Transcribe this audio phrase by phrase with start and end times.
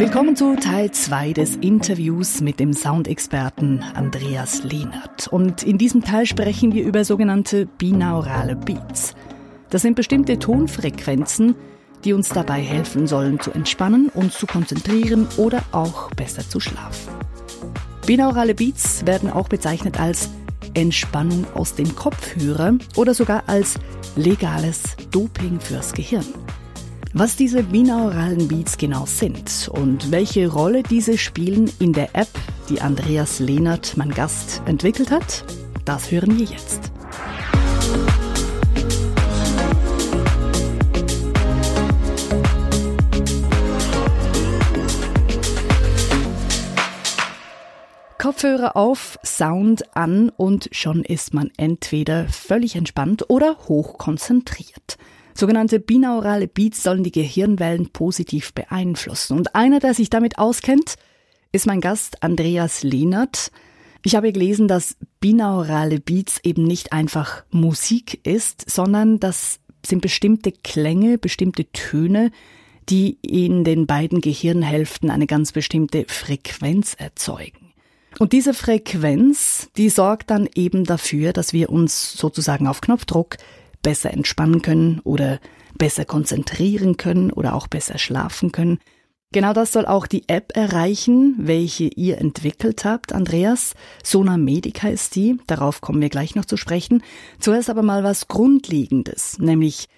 [0.00, 5.28] Willkommen zu Teil 2 des Interviews mit dem Soundexperten Andreas Lehnert.
[5.28, 9.14] Und in diesem Teil sprechen wir über sogenannte binaurale Beats.
[9.68, 11.54] Das sind bestimmte Tonfrequenzen,
[12.02, 17.12] die uns dabei helfen sollen zu entspannen, uns zu konzentrieren oder auch besser zu schlafen.
[18.06, 20.30] Binaurale Beats werden auch bezeichnet als
[20.72, 23.74] Entspannung aus dem Kopfhörer oder sogar als
[24.16, 26.24] legales Doping fürs Gehirn.
[27.12, 32.28] Was diese binauralen Beats genau sind und welche Rolle diese spielen in der App,
[32.68, 35.44] die Andreas Lehnert, mein Gast, entwickelt hat,
[35.84, 36.92] das hören wir jetzt.
[48.18, 54.96] Kopfhörer auf, Sound an und schon ist man entweder völlig entspannt oder hoch konzentriert.
[55.34, 59.36] Sogenannte binaurale Beats sollen die Gehirnwellen positiv beeinflussen.
[59.36, 60.96] Und einer, der sich damit auskennt,
[61.52, 63.50] ist mein Gast Andreas Lehnert.
[64.04, 70.52] Ich habe gelesen, dass binaurale Beats eben nicht einfach Musik ist, sondern das sind bestimmte
[70.52, 72.30] Klänge, bestimmte Töne,
[72.88, 77.72] die in den beiden Gehirnhälften eine ganz bestimmte Frequenz erzeugen.
[78.18, 83.36] Und diese Frequenz, die sorgt dann eben dafür, dass wir uns sozusagen auf Knopfdruck
[83.82, 85.40] besser entspannen können oder
[85.78, 88.78] besser konzentrieren können oder auch besser schlafen können.
[89.32, 93.74] Genau das soll auch die App erreichen, welche ihr entwickelt habt, Andreas.
[94.02, 97.04] Sona Medica ist die, darauf kommen wir gleich noch zu sprechen.
[97.38, 99.88] Zuerst aber mal was Grundlegendes, nämlich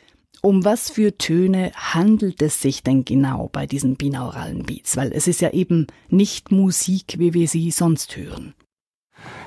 [0.43, 4.97] um was für Töne handelt es sich denn genau bei diesen binauralen Beats?
[4.97, 8.53] Weil es ist ja eben nicht Musik, wie wir sie sonst hören.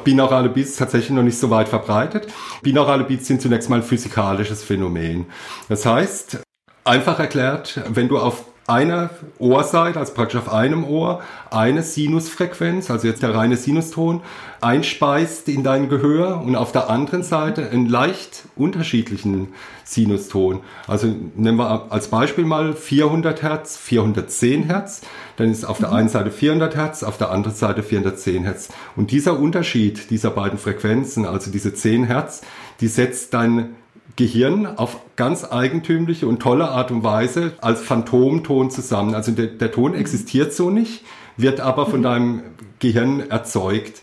[0.03, 2.27] Binaurale Beats tatsächlich noch nicht so weit verbreitet.
[2.61, 5.25] Binaurale Beats sind zunächst mal ein physikalisches Phänomen.
[5.67, 6.41] Das heißt,
[6.83, 11.21] einfach erklärt, wenn du auf einer Ohrseite, also praktisch auf einem Ohr,
[11.51, 14.21] eine Sinusfrequenz, also jetzt der reine Sinuston,
[14.59, 19.49] einspeist in dein Gehör und auf der anderen Seite einen leicht unterschiedlichen
[19.83, 20.61] Sinuston.
[20.87, 25.01] Also nehmen wir als Beispiel mal 400 Hertz, 410 Hertz,
[25.37, 25.95] dann ist auf der mhm.
[25.95, 28.69] einen Seite 400 Hertz, auf der anderen Seite 410 Hertz.
[28.95, 32.41] Und dieser Unterschied dieser beiden Frequenzen, also diese 10 Hertz,
[32.81, 33.75] die setzt dein
[34.15, 39.13] Gehirn auf ganz eigentümliche und tolle Art und Weise als Phantomton zusammen.
[39.13, 39.97] Also der, der Ton mhm.
[39.97, 41.03] existiert so nicht,
[41.37, 42.03] wird aber von mhm.
[42.03, 42.43] deinem
[42.79, 44.01] Gehirn erzeugt.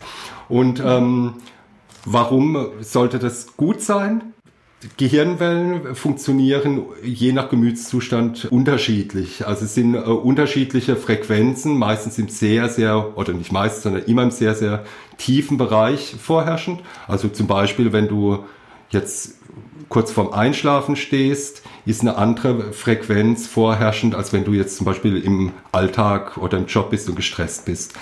[0.49, 1.35] Und ähm,
[2.05, 4.33] warum sollte das gut sein?
[4.97, 9.47] Gehirnwellen funktionieren je nach Gemütszustand unterschiedlich.
[9.47, 14.23] Also es sind äh, unterschiedliche Frequenzen, meistens im sehr, sehr, oder nicht meistens, sondern immer
[14.23, 14.83] im sehr, sehr
[15.17, 16.81] tiefen Bereich vorherrschend.
[17.07, 18.43] Also zum Beispiel, wenn du
[18.93, 19.35] jetzt
[19.89, 25.17] kurz vorm Einschlafen stehst, ist eine andere Frequenz vorherrschend, als wenn du jetzt zum Beispiel
[25.17, 27.93] im Alltag oder im Job bist und gestresst bist.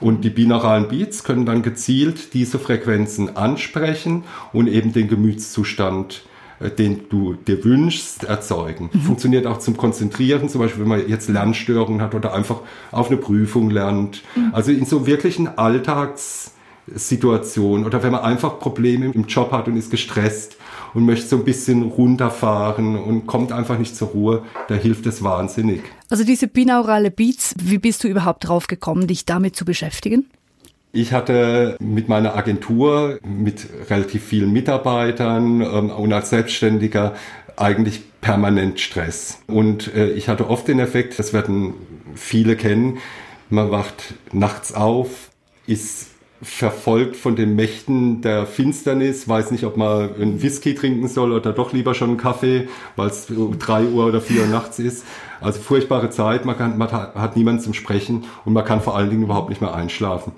[0.00, 6.22] Und die binauralen Beats können dann gezielt diese Frequenzen ansprechen und eben den Gemütszustand
[6.60, 8.90] äh, den du dir wünschst, erzeugen.
[8.92, 9.00] Mhm.
[9.00, 12.60] Funktioniert auch zum Konzentrieren, zum Beispiel, wenn man jetzt Lernstörungen hat oder einfach
[12.92, 14.22] auf eine Prüfung lernt.
[14.36, 14.50] Mhm.
[14.52, 15.58] Also in so wirklichen
[16.88, 20.56] Alltagssituationen oder wenn man einfach Probleme im Job hat und ist gestresst,
[20.94, 25.22] und möchte so ein bisschen runterfahren und kommt einfach nicht zur Ruhe, da hilft es
[25.22, 25.80] wahnsinnig.
[26.10, 30.26] Also diese binaurale Beats, wie bist du überhaupt drauf gekommen, dich damit zu beschäftigen?
[30.92, 37.14] Ich hatte mit meiner Agentur, mit relativ vielen Mitarbeitern ähm, und als Selbstständiger
[37.56, 39.38] eigentlich permanent Stress.
[39.46, 41.72] Und äh, ich hatte oft den Effekt, das werden
[42.14, 42.98] viele kennen,
[43.48, 45.30] man wacht nachts auf,
[45.66, 46.11] ist
[46.42, 51.52] verfolgt von den Mächten der Finsternis, weiß nicht, ob man einen Whisky trinken soll oder
[51.52, 55.04] doch lieber schon einen Kaffee, weil es drei Uhr oder vier Uhr nachts ist.
[55.40, 59.10] Also furchtbare Zeit, man, kann, man hat niemanden zum Sprechen und man kann vor allen
[59.10, 60.32] Dingen überhaupt nicht mehr einschlafen.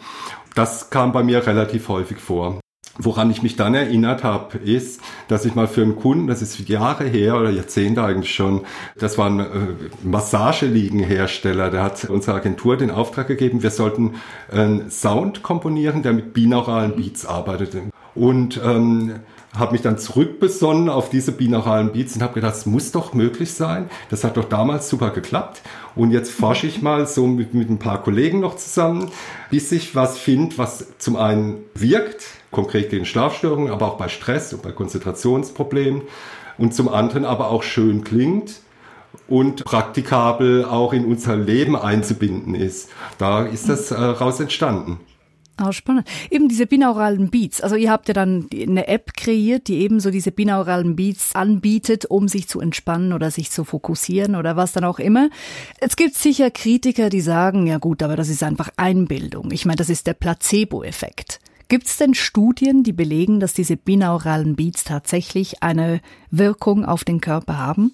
[0.55, 2.61] Das kam bei mir relativ häufig vor.
[2.99, 6.69] Woran ich mich dann erinnert habe, ist, dass ich mal für einen Kunden, das ist
[6.69, 8.63] Jahre her oder Jahrzehnte eigentlich schon,
[8.97, 9.47] das war ein äh,
[10.05, 14.15] Massageliegenhersteller, der hat unserer Agentur den Auftrag gegeben, wir sollten
[14.51, 17.77] einen Sound komponieren, der mit binauralen Beats arbeitet.
[18.15, 19.17] Und ähm,
[19.57, 23.53] habe mich dann zurückbesonnen auf diese binauralen Beats und habe gedacht, es muss doch möglich
[23.53, 23.89] sein.
[24.11, 25.63] Das hat doch damals super geklappt.
[25.95, 29.11] Und jetzt forsche ich mal so mit, mit ein paar Kollegen noch zusammen,
[29.51, 34.53] bis ich was finde, was zum einen wirkt, konkret gegen Schlafstörungen, aber auch bei Stress
[34.53, 36.03] und bei Konzentrationsproblemen
[36.59, 38.61] und zum anderen aber auch schön klingt
[39.29, 42.91] und praktikabel auch in unser Leben einzubinden ist.
[43.19, 44.99] Da ist das äh, raus entstanden.
[45.57, 46.09] Ah, spannend.
[46.31, 47.61] Eben diese binauralen Beats.
[47.61, 52.07] Also ihr habt ja dann eine App kreiert, die eben so diese binauralen Beats anbietet,
[52.07, 55.31] um sich zu entspannen oder sich zu fokussieren oder was dann auch immer.
[55.79, 59.53] Es gibt sicher Kritiker, die sagen, ja gut, aber das ist einfach Einbildung.
[59.53, 61.39] Ich meine, das ist der Placebo-Effekt.
[61.69, 67.21] Gibt es denn Studien, die belegen, dass diese binauralen Beats tatsächlich eine Wirkung auf den
[67.21, 67.93] Körper haben?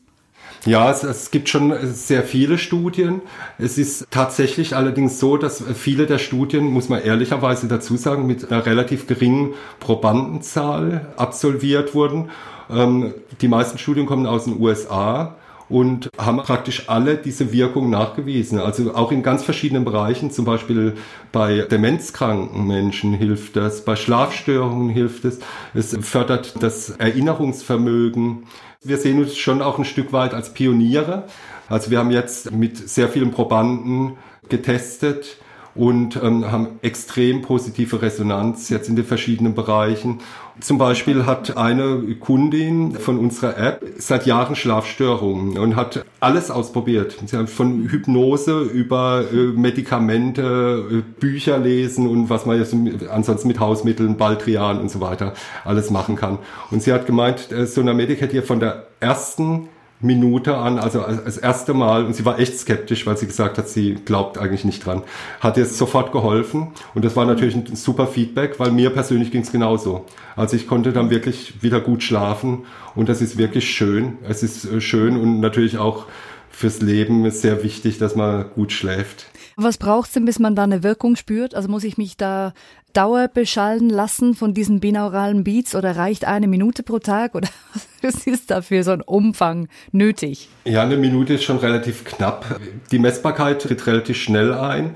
[0.66, 3.22] Ja, es, es, gibt schon sehr viele Studien.
[3.58, 8.50] Es ist tatsächlich allerdings so, dass viele der Studien, muss man ehrlicherweise dazu sagen, mit
[8.50, 12.30] einer relativ geringen Probandenzahl absolviert wurden.
[12.68, 15.36] Ähm, die meisten Studien kommen aus den USA
[15.70, 18.58] und haben praktisch alle diese Wirkung nachgewiesen.
[18.58, 20.96] Also auch in ganz verschiedenen Bereichen, zum Beispiel
[21.32, 25.38] bei demenzkranken Menschen hilft das, bei Schlafstörungen hilft es,
[25.72, 28.46] es fördert das Erinnerungsvermögen.
[28.82, 31.25] Wir sehen uns schon auch ein Stück weit als Pioniere.
[31.69, 34.17] Also wir haben jetzt mit sehr vielen Probanden
[34.49, 35.37] getestet
[35.75, 40.20] und ähm, haben extrem positive Resonanz jetzt in den verschiedenen Bereichen.
[40.61, 47.17] Zum Beispiel hat eine Kundin von unserer App seit Jahren Schlafstörungen und hat alles ausprobiert.
[47.25, 52.75] Sie haben von Hypnose über äh, Medikamente, äh, Bücher lesen und was man jetzt
[53.08, 55.34] ansonsten mit Hausmitteln, Baldrian und so weiter
[55.64, 56.38] alles machen kann.
[56.70, 59.69] Und sie hat gemeint, äh, Sonamedic hätte ihr von der ersten
[60.00, 63.69] Minute an, also als erste Mal, und sie war echt skeptisch, weil sie gesagt hat,
[63.69, 65.02] sie glaubt eigentlich nicht dran,
[65.41, 66.69] hat ihr sofort geholfen.
[66.94, 70.06] Und das war natürlich ein super Feedback, weil mir persönlich ging es genauso.
[70.37, 72.64] Also ich konnte dann wirklich wieder gut schlafen
[72.94, 74.19] und das ist wirklich schön.
[74.26, 76.06] Es ist äh, schön und natürlich auch
[76.50, 79.26] fürs Leben ist sehr wichtig, dass man gut schläft.
[79.56, 81.55] Was braucht es denn, bis man da eine Wirkung spürt?
[81.55, 82.55] Also muss ich mich da
[82.93, 87.87] dauerbeschallen lassen von diesen binauralen Beats oder reicht eine Minute pro Tag oder was
[88.26, 90.49] ist da für so ein Umfang nötig?
[90.64, 92.61] Ja, eine Minute ist schon relativ knapp.
[92.91, 94.93] Die Messbarkeit tritt relativ schnell ein.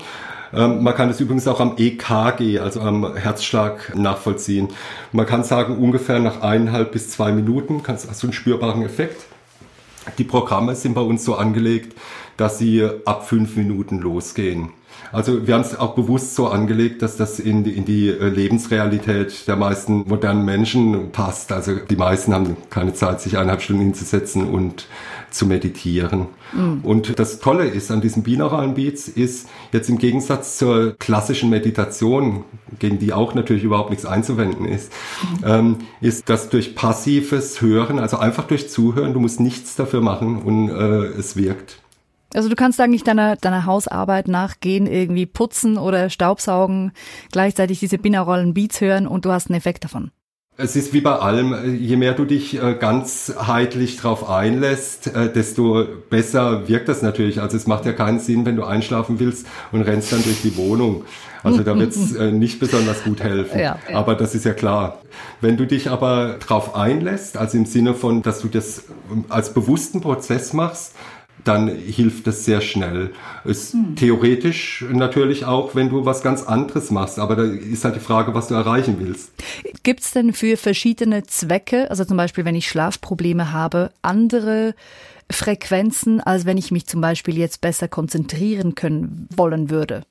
[0.53, 4.69] Ähm, man kann es übrigens auch am EKG, also am Herzschlag, nachvollziehen.
[5.11, 9.25] Man kann sagen, ungefähr nach eineinhalb bis zwei Minuten hast du einen spürbaren Effekt.
[10.17, 11.97] Die Programme sind bei uns so angelegt,
[12.37, 14.69] dass sie ab fünf Minuten losgehen.
[15.15, 18.27] Also wir haben es auch bewusst so angelegt, dass das in die, in die äh,
[18.27, 21.53] Lebensrealität der meisten modernen Menschen passt.
[21.53, 24.87] Also die meisten haben keine Zeit, sich eineinhalb Stunden hinzusetzen und
[25.31, 26.27] zu meditieren.
[26.51, 26.81] Mhm.
[26.83, 32.43] Und das Tolle ist an diesen binauralen Beats ist jetzt im Gegensatz zur klassischen Meditation,
[32.79, 34.91] gegen die auch natürlich überhaupt nichts einzuwenden ist,
[35.21, 35.45] mhm.
[35.45, 40.41] ähm, ist dass durch passives Hören, also einfach durch Zuhören, du musst nichts dafür machen
[40.41, 41.79] und äh, es wirkt.
[42.35, 46.91] Also du kannst eigentlich deiner, deiner Hausarbeit nachgehen, irgendwie putzen oder Staubsaugen,
[47.31, 50.11] gleichzeitig diese binauralen Beats hören und du hast einen Effekt davon.
[50.57, 55.85] Es ist wie bei allem, je mehr du dich äh, ganzheitlich drauf einlässt, äh, desto
[56.09, 57.41] besser wirkt das natürlich.
[57.41, 60.55] Also es macht ja keinen Sinn, wenn du einschlafen willst und rennst dann durch die
[60.55, 61.03] Wohnung.
[61.43, 63.59] Also da wird es äh, nicht besonders gut helfen.
[63.59, 63.97] Ja, ja.
[63.97, 64.99] Aber das ist ja klar.
[65.41, 68.83] Wenn du dich aber drauf einlässt, also im Sinne von, dass du das
[69.27, 70.93] als bewussten Prozess machst,
[71.43, 73.11] dann hilft es sehr schnell.
[73.43, 73.95] Es hm.
[73.95, 78.33] Theoretisch natürlich auch, wenn du was ganz anderes machst, aber da ist halt die Frage,
[78.33, 79.31] was du erreichen willst.
[79.83, 84.73] Gibt es denn für verschiedene Zwecke, also zum Beispiel, wenn ich Schlafprobleme habe, andere
[85.31, 90.03] Frequenzen, als wenn ich mich zum Beispiel jetzt besser konzentrieren können wollen würde?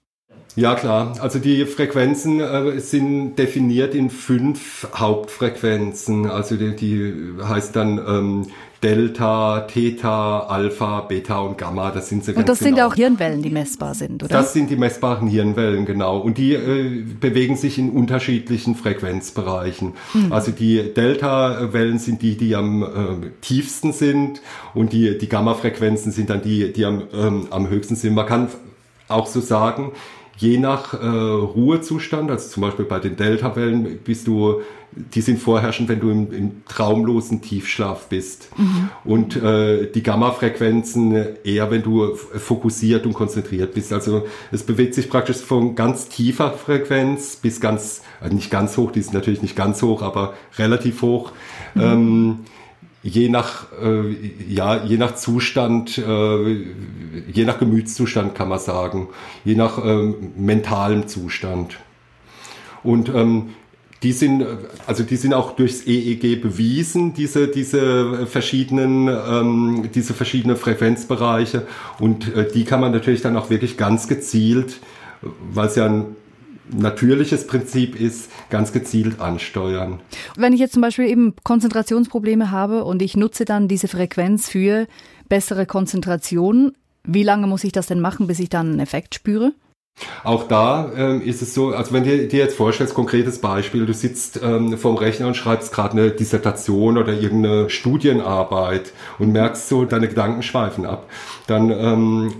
[0.56, 6.30] Ja klar, also die Frequenzen äh, sind definiert in fünf Hauptfrequenzen.
[6.30, 8.46] Also die, die heißt dann ähm,
[8.84, 11.90] Delta, Theta, Alpha, Beta und Gamma.
[11.90, 12.76] Das sind sie Und das genau.
[12.76, 14.32] sind auch Hirnwellen, die messbar sind, oder?
[14.32, 16.18] Das sind die messbaren Hirnwellen, genau.
[16.18, 19.94] Und die äh, bewegen sich in unterschiedlichen Frequenzbereichen.
[20.12, 20.32] Mhm.
[20.32, 22.86] Also die Delta-Wellen sind die, die am äh,
[23.40, 24.42] tiefsten sind
[24.74, 28.14] und die, die Gamma-Frequenzen sind dann die, die am, ähm, am höchsten sind.
[28.14, 28.48] Man kann
[29.08, 29.92] auch so sagen,
[30.36, 34.60] je nach äh, Ruhezustand, also zum Beispiel bei den Delta-Wellen bist du,
[34.92, 38.48] die sind vorherrschend, wenn du im, im traumlosen Tiefschlaf bist.
[38.56, 38.90] Mhm.
[39.04, 41.14] Und äh, die Gamma-Frequenzen
[41.44, 43.92] eher, wenn du fokussiert und konzentriert bist.
[43.92, 48.92] Also es bewegt sich praktisch von ganz tiefer Frequenz bis ganz, also nicht ganz hoch,
[48.92, 51.32] die ist natürlich nicht ganz hoch, aber relativ hoch.
[51.74, 51.82] Mhm.
[51.82, 52.38] Ähm,
[53.04, 54.14] je nach, äh,
[54.48, 56.52] ja, je nach Zustand, äh,
[57.30, 59.08] je nach Gemütszustand kann man sagen,
[59.44, 61.78] je nach ähm, mentalem Zustand.
[62.82, 63.50] Und ähm,
[64.02, 64.44] die sind,
[64.86, 71.66] also die sind auch durchs EEG bewiesen, diese, diese verschiedenen, ähm, diese verschiedenen Frequenzbereiche.
[72.00, 74.80] Und äh, die kann man natürlich dann auch wirklich ganz gezielt,
[75.52, 76.16] weil es ja ein
[76.70, 80.00] natürliches Prinzip ist, ganz gezielt ansteuern.
[80.36, 84.86] Wenn ich jetzt zum Beispiel eben Konzentrationsprobleme habe und ich nutze dann diese Frequenz für
[85.28, 86.72] bessere Konzentration,
[87.04, 89.52] wie lange muss ich das denn machen, bis ich dann einen Effekt spüre?
[90.24, 93.94] Auch da ähm, ist es so, also wenn du dir jetzt vorstellst, konkretes Beispiel, du
[93.94, 99.84] sitzt ähm, vorm Rechner und schreibst gerade eine Dissertation oder irgendeine Studienarbeit und merkst so,
[99.84, 101.08] deine Gedanken schweifen ab,
[101.46, 102.34] dann, ähm,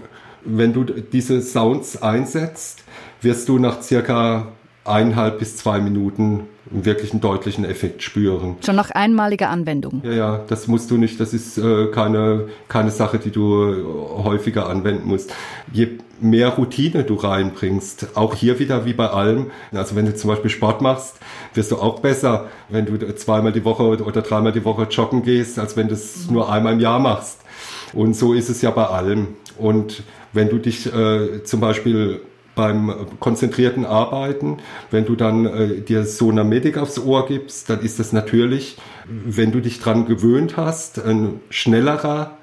[0.45, 2.84] wenn du diese Sounds einsetzt,
[3.25, 4.49] wirst du nach circa
[4.85, 8.57] eineinhalb bis zwei Minuten einen wirklichen deutlichen Effekt spüren.
[8.65, 10.03] Schon nach einmaliger Anwendung.
[10.05, 14.69] Ja, ja, das musst du nicht, das ist äh, keine, keine Sache, die du häufiger
[14.69, 15.33] anwenden musst.
[15.73, 15.89] Je
[16.21, 20.51] mehr Routine du reinbringst, auch hier wieder wie bei allem, also wenn du zum Beispiel
[20.51, 21.17] Sport machst,
[21.55, 25.59] wirst du auch besser, wenn du zweimal die Woche oder dreimal die Woche joggen gehst,
[25.59, 27.41] als wenn du es nur einmal im Jahr machst.
[27.93, 29.29] Und so ist es ja bei allem.
[29.59, 30.03] Und
[30.33, 32.21] wenn du dich äh, zum Beispiel
[32.55, 34.59] beim konzentrierten Arbeiten,
[34.91, 38.77] wenn du dann äh, dir so eine Medic aufs Ohr gibst, dann ist das natürlich,
[39.07, 42.39] wenn du dich dran gewöhnt hast, ein schnellerer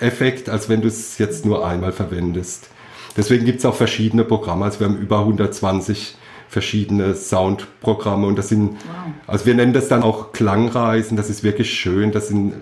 [0.00, 2.68] Effekt, als wenn du es jetzt nur einmal verwendest.
[3.16, 4.64] Deswegen gibt es auch verschiedene Programme.
[4.64, 6.16] Also wir haben über 120
[6.48, 9.12] verschiedene Soundprogramme und das sind, wow.
[9.26, 12.54] also wir nennen das dann auch Klangreisen, das ist wirklich schön, das sind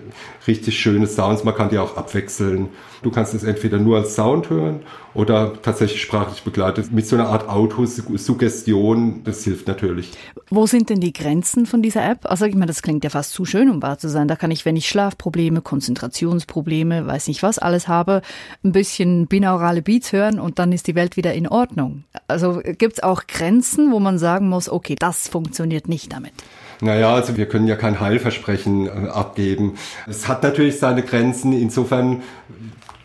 [0.45, 2.67] richtig schöne Sounds, man kann die auch abwechseln.
[3.01, 4.81] Du kannst es entweder nur als Sound hören
[5.17, 10.11] oder tatsächlich sprachlich begleitet mit so einer Art Autosuggestion, das hilft natürlich.
[10.51, 12.29] Wo sind denn die Grenzen von dieser App?
[12.29, 14.27] Also ich meine, das klingt ja fast zu schön, um wahr zu sein.
[14.27, 18.21] Da kann ich, wenn ich Schlafprobleme, Konzentrationsprobleme, weiß nicht was alles habe,
[18.63, 22.03] ein bisschen binaurale Beats hören und dann ist die Welt wieder in Ordnung.
[22.27, 26.33] Also gibt es auch Grenzen, wo man sagen muss, okay, das funktioniert nicht damit.
[26.79, 29.79] Naja, also wir können ja kein Heilversprechen äh, abgeben.
[30.05, 31.53] Es hat natürlich seine Grenzen.
[31.53, 32.21] Insofern,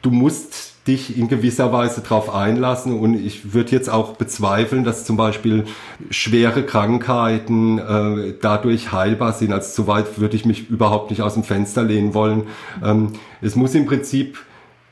[0.02, 2.98] du musst dich in gewisser Weise darauf einlassen.
[2.98, 5.64] Und ich würde jetzt auch bezweifeln, dass zum Beispiel
[6.10, 9.52] schwere Krankheiten äh, dadurch heilbar sind.
[9.52, 12.44] Also soweit würde ich mich überhaupt nicht aus dem Fenster lehnen wollen.
[12.84, 14.38] Ähm, es muss im Prinzip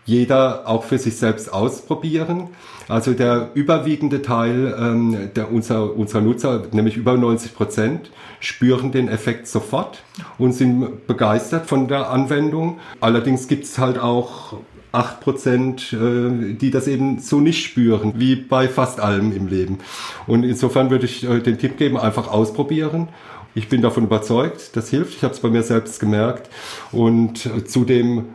[0.05, 2.49] jeder auch für sich selbst ausprobieren.
[2.89, 9.09] Also der überwiegende Teil ähm, der, unserer, unserer Nutzer, nämlich über 90 Prozent, spüren den
[9.09, 10.03] Effekt sofort
[10.39, 12.79] und sind begeistert von der Anwendung.
[13.01, 14.55] Allerdings gibt es halt auch
[14.93, 19.79] 8 Prozent, äh, die das eben so nicht spüren, wie bei fast allem im Leben.
[20.27, 23.09] Und insofern würde ich äh, den Tipp geben, einfach ausprobieren.
[23.55, 25.15] Ich bin davon überzeugt, das hilft.
[25.15, 26.51] Ich habe es bei mir selbst gemerkt.
[26.93, 28.27] Und äh, zudem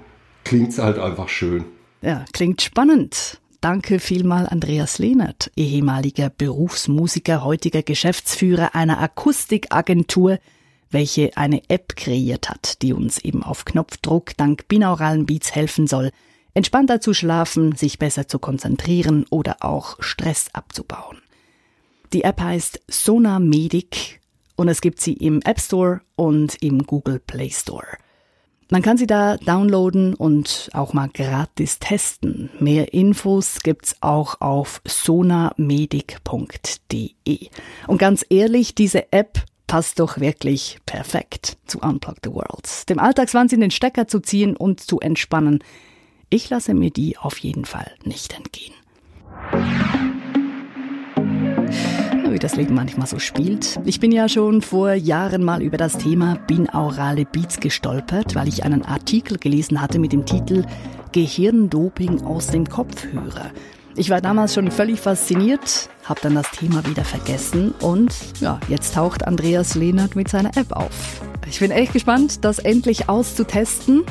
[0.43, 1.65] klingt es halt einfach schön.
[2.01, 3.39] Ja, klingt spannend.
[3.61, 10.37] Danke vielmal Andreas Lehnert, ehemaliger Berufsmusiker, heutiger Geschäftsführer einer Akustikagentur,
[10.91, 16.11] welche eine App kreiert hat, die uns eben auf Knopfdruck dank binauralen Beats helfen soll,
[16.55, 21.19] entspannter zu schlafen, sich besser zu konzentrieren oder auch Stress abzubauen.
[22.13, 24.19] Die App heißt Sona Medic
[24.55, 27.97] und es gibt sie im App Store und im Google Play Store.
[28.71, 32.49] Man kann sie da downloaden und auch mal gratis testen.
[32.59, 37.49] Mehr Infos gibt's auch auf sonamedic.de.
[37.85, 42.89] Und ganz ehrlich, diese App passt doch wirklich perfekt zu Unplug the World.
[42.89, 45.63] Dem Alltagswahnsinn den Stecker zu ziehen und zu entspannen.
[46.29, 48.73] Ich lasse mir die auf jeden Fall nicht entgehen
[52.35, 53.79] wie das Leben manchmal so spielt.
[53.85, 58.65] Ich bin ja schon vor Jahren mal über das Thema binaurale Beats gestolpert, weil ich
[58.65, 60.65] einen Artikel gelesen hatte mit dem Titel
[61.13, 63.51] Gehirndoping aus dem Kopfhörer.
[63.95, 68.95] Ich war damals schon völlig fasziniert, habe dann das Thema wieder vergessen und ja, jetzt
[68.95, 71.21] taucht Andreas Lehnert mit seiner App auf.
[71.47, 74.03] Ich bin echt gespannt, das endlich auszutesten.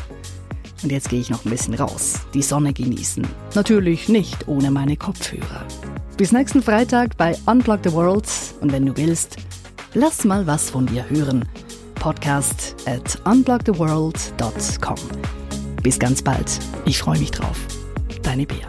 [0.83, 3.27] Und jetzt gehe ich noch ein bisschen raus, die Sonne genießen.
[3.55, 5.65] Natürlich nicht ohne meine Kopfhörer.
[6.17, 8.29] Bis nächsten Freitag bei Unplug the World
[8.61, 9.37] und wenn du willst,
[9.95, 11.45] lass mal was von dir hören.
[11.95, 14.97] Podcast at unplugtheworld.com.
[15.83, 16.59] Bis ganz bald.
[16.85, 17.59] Ich freue mich drauf.
[18.23, 18.69] Deine Bea.